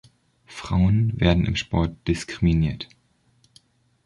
Frauen 0.47 1.19
werden 1.21 1.45
im 1.45 1.55
Sport 1.55 1.95
diskriminiert. 2.07 2.89